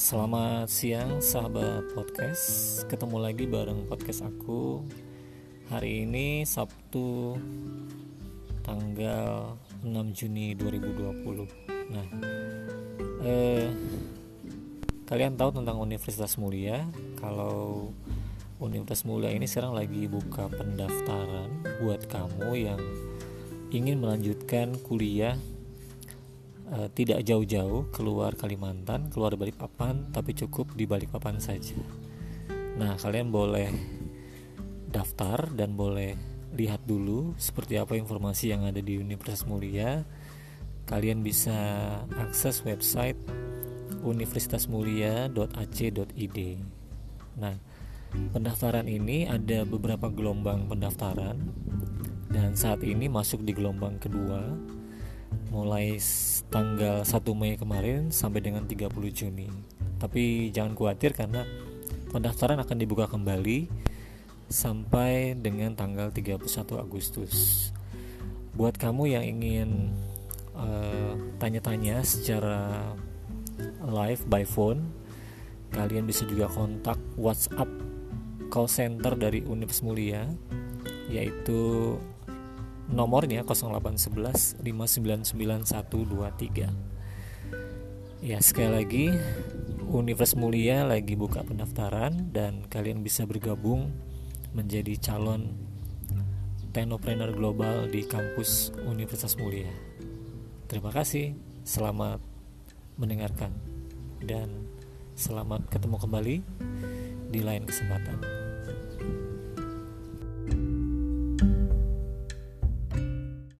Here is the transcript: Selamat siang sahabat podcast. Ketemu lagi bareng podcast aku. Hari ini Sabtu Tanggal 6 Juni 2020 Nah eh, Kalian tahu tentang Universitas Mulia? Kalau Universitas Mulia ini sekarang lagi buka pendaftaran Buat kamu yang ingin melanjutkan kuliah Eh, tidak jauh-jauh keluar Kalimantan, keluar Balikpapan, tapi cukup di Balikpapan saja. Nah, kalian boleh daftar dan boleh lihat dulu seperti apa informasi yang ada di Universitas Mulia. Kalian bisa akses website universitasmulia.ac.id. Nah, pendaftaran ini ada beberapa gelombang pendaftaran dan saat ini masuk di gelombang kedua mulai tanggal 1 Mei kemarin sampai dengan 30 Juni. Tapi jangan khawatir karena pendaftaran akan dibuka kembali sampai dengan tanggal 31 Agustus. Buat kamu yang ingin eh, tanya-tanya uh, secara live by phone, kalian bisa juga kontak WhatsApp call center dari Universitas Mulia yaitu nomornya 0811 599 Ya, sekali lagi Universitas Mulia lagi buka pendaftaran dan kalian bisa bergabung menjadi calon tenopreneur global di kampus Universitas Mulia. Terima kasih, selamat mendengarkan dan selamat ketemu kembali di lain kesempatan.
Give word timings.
Selamat 0.00 0.72
siang 0.72 1.20
sahabat 1.20 1.92
podcast. 1.92 2.80
Ketemu 2.88 3.20
lagi 3.20 3.44
bareng 3.44 3.84
podcast 3.84 4.24
aku. 4.24 4.80
Hari 5.68 6.08
ini 6.08 6.40
Sabtu 6.48 7.36
Tanggal 8.64 9.60
6 9.84 9.92
Juni 10.16 10.56
2020 10.56 11.92
Nah 11.92 12.06
eh, 13.28 13.68
Kalian 15.04 15.36
tahu 15.36 15.60
tentang 15.60 15.76
Universitas 15.76 16.40
Mulia? 16.40 16.80
Kalau 17.20 17.92
Universitas 18.56 19.04
Mulia 19.04 19.36
ini 19.36 19.44
sekarang 19.44 19.76
lagi 19.76 20.08
buka 20.08 20.48
pendaftaran 20.48 21.60
Buat 21.84 22.08
kamu 22.08 22.48
yang 22.56 22.80
ingin 23.68 24.00
melanjutkan 24.00 24.80
kuliah 24.80 25.36
Eh, 26.70 26.86
tidak 26.94 27.26
jauh-jauh 27.26 27.90
keluar 27.90 28.38
Kalimantan, 28.38 29.10
keluar 29.10 29.34
Balikpapan, 29.34 30.14
tapi 30.14 30.38
cukup 30.38 30.70
di 30.78 30.86
Balikpapan 30.86 31.42
saja. 31.42 31.74
Nah, 32.78 32.94
kalian 32.94 33.34
boleh 33.34 33.74
daftar 34.86 35.50
dan 35.50 35.74
boleh 35.74 36.14
lihat 36.54 36.86
dulu 36.86 37.34
seperti 37.42 37.74
apa 37.74 37.98
informasi 37.98 38.54
yang 38.54 38.70
ada 38.70 38.78
di 38.78 39.02
Universitas 39.02 39.50
Mulia. 39.50 40.06
Kalian 40.86 41.26
bisa 41.26 41.58
akses 42.14 42.62
website 42.62 43.18
universitasmulia.ac.id. 44.06 46.38
Nah, 47.34 47.58
pendaftaran 48.30 48.86
ini 48.86 49.26
ada 49.26 49.66
beberapa 49.66 50.06
gelombang 50.06 50.70
pendaftaran 50.70 51.34
dan 52.30 52.54
saat 52.54 52.86
ini 52.86 53.10
masuk 53.10 53.42
di 53.42 53.58
gelombang 53.58 53.98
kedua 53.98 54.78
mulai 55.50 55.98
tanggal 56.50 57.02
1 57.02 57.10
Mei 57.34 57.54
kemarin 57.58 58.10
sampai 58.14 58.42
dengan 58.42 58.66
30 58.66 58.90
Juni. 59.10 59.50
Tapi 59.98 60.50
jangan 60.54 60.74
khawatir 60.74 61.12
karena 61.12 61.46
pendaftaran 62.10 62.58
akan 62.58 62.76
dibuka 62.78 63.06
kembali 63.10 63.70
sampai 64.50 65.38
dengan 65.38 65.78
tanggal 65.78 66.10
31 66.10 66.42
Agustus. 66.78 67.34
Buat 68.54 68.76
kamu 68.76 69.14
yang 69.14 69.24
ingin 69.24 69.94
eh, 70.58 71.14
tanya-tanya 71.38 72.02
uh, 72.02 72.06
secara 72.06 72.58
live 73.86 74.22
by 74.26 74.42
phone, 74.42 74.90
kalian 75.70 76.06
bisa 76.06 76.26
juga 76.26 76.50
kontak 76.50 76.98
WhatsApp 77.14 77.70
call 78.50 78.66
center 78.66 79.14
dari 79.14 79.46
Universitas 79.46 79.86
Mulia 79.86 80.26
yaitu 81.10 81.94
nomornya 82.90 83.46
0811 83.46 84.58
599 84.62 85.34
Ya, 88.20 88.36
sekali 88.44 88.70
lagi 88.70 89.06
Universitas 89.88 90.36
Mulia 90.36 90.84
lagi 90.84 91.16
buka 91.16 91.40
pendaftaran 91.40 92.28
dan 92.34 92.68
kalian 92.68 93.00
bisa 93.00 93.24
bergabung 93.24 93.88
menjadi 94.52 94.98
calon 95.00 95.56
tenopreneur 96.70 97.34
global 97.34 97.90
di 97.90 98.06
kampus 98.06 98.76
Universitas 98.86 99.34
Mulia. 99.40 99.70
Terima 100.70 100.94
kasih, 100.94 101.34
selamat 101.66 102.22
mendengarkan 102.94 103.50
dan 104.22 104.68
selamat 105.16 105.66
ketemu 105.72 105.96
kembali 105.98 106.36
di 107.32 107.40
lain 107.42 107.64
kesempatan. 107.66 108.39